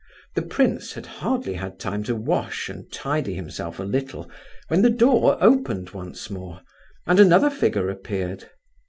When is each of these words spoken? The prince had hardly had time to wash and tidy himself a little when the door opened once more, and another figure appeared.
The 0.33 0.41
prince 0.41 0.93
had 0.93 1.05
hardly 1.05 1.53
had 1.53 1.77
time 1.77 2.01
to 2.05 2.15
wash 2.15 2.69
and 2.69 2.91
tidy 2.91 3.35
himself 3.35 3.77
a 3.77 3.83
little 3.83 4.27
when 4.67 4.81
the 4.81 4.89
door 4.89 5.37
opened 5.39 5.91
once 5.91 6.27
more, 6.31 6.61
and 7.05 7.19
another 7.19 7.51
figure 7.51 7.87
appeared. 7.87 8.49